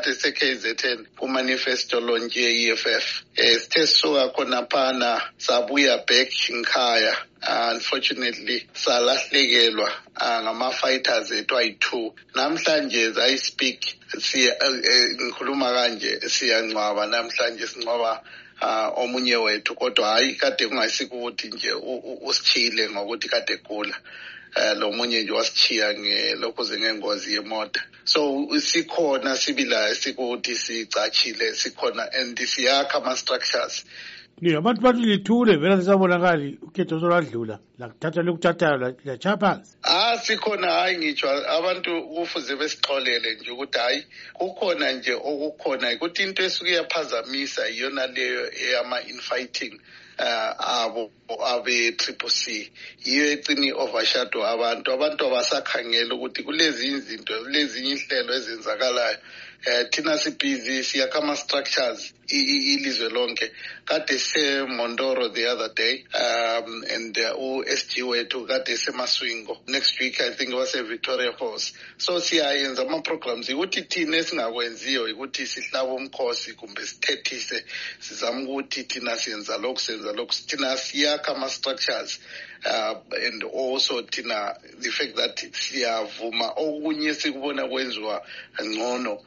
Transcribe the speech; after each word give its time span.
KZN 0.00 1.06
kumanifesto 1.18 2.00
lonje 2.00 2.40
ye-eff 2.40 2.86
um 2.86 2.92
eh, 3.36 3.58
sithe 3.60 3.86
sisuka 3.86 4.28
khona 4.34 4.66
phana 4.66 5.20
sabuya 5.38 6.06
back 6.06 6.30
ngikhaya. 6.50 7.16
Unfortunately 7.46 8.66
salahlekelwa 8.72 9.90
uh, 10.20 10.42
ngama-fighters 10.42 11.30
ethu 11.30 11.58
ayi-two. 11.58 12.14
Namhlanje 12.34 13.12
i 13.18 13.38
speak 13.38 13.80
uh, 14.14 14.74
ngikhuluma 15.22 15.72
kanje 15.72 16.20
siyangcwaba 16.28 17.06
namhlanje 17.06 17.66
singcwaba 17.66 18.22
uh, 18.62 18.98
omunye 18.98 19.36
wethu 19.36 19.74
kodwa 19.74 20.08
hayi 20.08 20.34
kade 20.34 20.66
kungayisikho 20.66 21.16
ukuthi 21.16 21.48
nje 21.48 21.72
usithile 22.20 22.90
ngokuthi 22.90 23.28
kade 23.28 23.56
gula. 23.56 23.96
Eh 24.56 24.76
lo 24.76 24.92
munye 24.92 25.22
nje 25.22 25.32
wasichiya 25.32 25.94
ngelokho 25.94 26.64
ngengozi 26.64 27.34
yemoto 27.34 27.80
so 28.04 28.46
sikhona 28.60 29.36
sibila 29.36 29.94
sikuthi 29.94 30.56
sicachile 30.56 31.54
sikhona 31.54 32.12
and 32.12 32.38
siyakha 32.38 32.98
ama 32.98 33.16
structures 34.36 34.58
abantu 34.58 34.82
bathi 34.82 35.00
lithule 35.00 35.56
vela 35.56 35.76
lisabonakali 35.76 36.58
ukhetho 36.62 37.00
solwadlula 37.00 37.58
lakuthatha 37.78 38.22
lokuthathayo 38.22 38.76
latsha 39.04 39.36
phansi. 39.36 39.76
Ah 39.82 40.18
sikhona 40.18 40.70
hayi 40.70 40.98
ngitsho 40.98 41.28
abantu 41.48 42.02
kufuze 42.02 42.56
besixolele 42.56 43.34
nje 43.34 43.50
ukuthi 43.50 43.78
hayi 43.78 44.06
kukhona 44.34 44.92
nje 44.92 45.14
okukhona 45.14 45.92
ukuthi 45.94 46.22
into 46.22 46.42
esuke 46.42 46.70
yaphazamisa 46.70 47.68
iyona 47.68 48.06
leyo 48.06 48.50
eyama-infighting 48.52 49.80
abo 50.18 51.10
abe-triple 51.52 52.70
yiyo 53.04 53.24
egcini 53.32 53.72
overshadow 53.72 54.42
abantu. 54.44 54.92
Abantu 54.92 55.20
abasakhangela 55.26 56.14
ukuthi 56.14 56.42
kulezinye 56.42 56.96
izinto 56.96 57.32
kulezinye 57.42 57.90
inhlelo 57.90 58.32
ezenzakalayo 58.38 59.18
eh 59.66 59.88
thina 59.90 60.18
sibhizi 60.18 60.84
siyakha 60.84 61.18
ama-structures 61.18 62.14
ilizwe 62.28 63.08
lonke. 63.08 63.50
Kade 63.84 64.18
semontoro 64.18 65.28
the 65.32 65.46
other 65.46 65.72
day 65.74 66.04
um 66.14 66.84
and 66.94 67.18
uh, 67.18 67.34
u-sg 67.38 68.02
wethu 68.02 68.46
kade 68.46 68.76
semaswingo. 68.76 69.58
Next 69.66 69.98
week 70.00 70.20
i 70.20 70.30
think 70.30 70.50
wase-victoria 70.50 71.32
falls. 71.32 71.72
So 71.98 72.20
siyayenza 72.20 72.82
ama-programs. 72.82 73.48
Ukuthi 73.48 73.82
thina 73.82 74.16
esingakwenziyo 74.16 75.04
ukuthi 75.04 75.46
sihlabe 75.46 75.90
umkhosi 75.90 76.52
kumbe 76.52 76.86
sithethise 76.86 77.64
sizama 78.00 78.42
ukuthi 78.42 78.84
thina 78.84 79.16
siyenza 79.16 79.56
lokhu 79.58 79.80
senza 79.80 80.05
lokhu 80.12 80.34
thina 80.46 80.76
siyakha 80.76 81.36
ama-structures 81.36 82.20
uh, 82.64 82.94
and 83.26 83.44
also 83.44 84.02
thina 84.02 84.54
the 84.80 84.90
fact 84.90 85.16
that 85.16 85.36
siyavuma 85.52 86.52
okunye 86.56 87.14
sikubona 87.14 87.68
kwenziwa 87.68 88.26
ngcono 88.64 89.18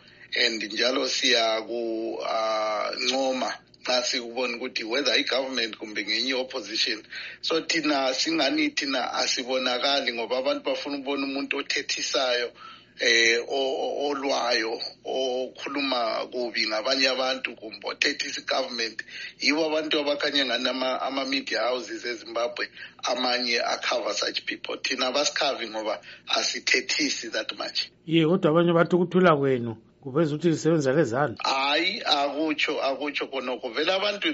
and 0.46 0.64
njalo 0.64 1.10
siyakuncoma 1.10 3.48
uh, 3.48 3.54
nxa 3.84 4.04
sikubona 4.04 4.58
ukuthi 4.58 4.84
whether 4.84 5.14
i-government 5.20 5.78
kumbe 5.78 6.06
ngenye 6.06 6.34
opposition 6.34 7.04
so 7.42 7.62
thina 7.62 8.14
singani 8.14 8.70
thina 8.70 9.14
asibonakali 9.14 10.14
ngoba 10.14 10.38
abantu 10.38 10.64
bafuna 10.64 10.96
ukubona 10.98 11.26
umuntu 11.26 11.58
othethisayo 11.58 12.52
eh 13.00 13.40
olwayo 13.48 14.82
okhuluma 15.06 16.28
kubi 16.32 16.68
ngabanye 16.68 17.08
abantu 17.10 17.56
kumbe 17.56 17.88
othethisa 17.88 18.42
i-government 18.42 19.04
yibo 19.40 19.66
abantu 19.66 20.00
abakhanye 20.00 20.46
ngani 20.46 20.70
ama-media 21.08 21.62
houses 21.70 22.06
ezimbabwe 22.06 22.70
amanye 23.04 23.60
acover 23.62 24.14
such 24.14 24.46
people. 24.46 24.78
Thina 24.84 25.12
basikhavi 25.12 25.70
ngoba 25.70 26.02
asithethisi 26.28 27.32
that 27.32 27.58
much. 27.58 27.90
Ye 28.06 28.26
kodwa 28.26 28.52
abanye 28.52 28.74
bathi 28.74 28.96
ukuthula 28.96 29.36
kwenu 29.38 29.78
kuveza 30.04 30.36
ukuthi 30.36 30.50
lisebenza 30.50 30.94
lezandla 30.94 31.44
hayi 31.44 32.02
akutsho 32.06 32.74
akutsho 32.82 33.28
khonokho 33.28 33.70
vele 33.76 33.92
abantu 33.94 34.28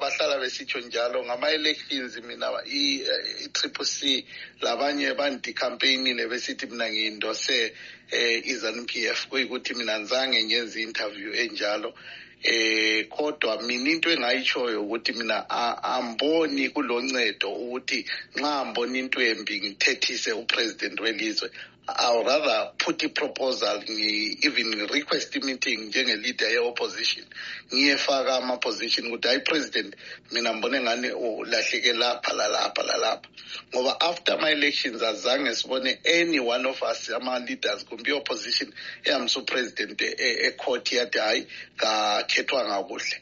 bahlala 0.00 0.38
besitsho 0.42 0.80
njalo 0.80 1.24
ngama-elections 1.24 2.16
mina 2.26 2.46
i-triple 2.66 3.86
c 3.86 4.24
labanye 4.60 5.14
bandikhampeynile 5.14 6.26
besithi 6.26 6.66
mina 6.66 6.90
ngiyindose 6.90 7.72
um 8.12 8.42
i-zanu 8.44 8.84
p 8.86 9.06
f. 9.06 9.28
Kuyikuthi 9.28 9.74
mina 9.74 10.00
ngizange 10.00 10.44
ngenze 10.44 10.80
i-interview 10.80 11.32
enjalo. 11.34 11.94
Eh 12.44 13.06
kodwa 13.08 13.62
mina 13.62 13.90
into 13.90 14.10
engayitshoyo 14.10 14.82
ukuthi 14.82 15.12
mina 15.12 15.48
amboni 15.82 16.68
kuloncedo 16.74 17.48
ukuthi 17.54 18.04
nxa 18.36 18.64
mbona 18.64 18.98
into 18.98 19.20
embi 19.20 19.60
ngithethise 19.60 20.32
upresident 20.32 21.00
welizwe 21.00 21.50
I'll 21.88 22.24
rather 22.24 22.70
put 22.78 23.02
i-proposal 23.02 23.82
even 23.88 24.86
request 24.92 25.36
i-meeting 25.36 25.80
njenge-leader 25.90 26.48
ye-opposition 26.54 27.24
ngiyefaka 27.74 28.36
ama-position 28.36 29.06
ukuthi 29.06 29.28
hayi 29.28 29.40
president 29.40 29.94
mina 30.32 30.52
mbone 30.52 30.80
ngani 30.80 31.10
ulahleke 31.10 31.92
lapha 31.92 32.32
lalapha 32.32 32.82
lalapha 32.82 33.28
ngoba 33.74 34.00
after 34.00 34.34
ama-elections 34.34 35.02
azange 35.02 35.54
sibone 35.54 35.98
any 36.04 36.40
one 36.40 36.66
of 36.68 36.82
us 36.82 37.10
ama-leaders 37.10 37.84
kumbe 37.84 38.10
i-opposition 38.10 38.72
ehambisa 39.04 39.40
upresident 39.40 40.00
ecourt 40.48 40.92
yathi 40.92 41.18
hayi 41.18 41.46
kakhethwanga 41.76 42.82
kuhle 42.88 43.16